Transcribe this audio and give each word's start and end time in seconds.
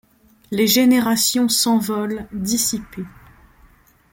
Les 0.49 0.65
générations 0.65 1.47
s’envolent 1.47 2.25
dissipées. 2.33 3.05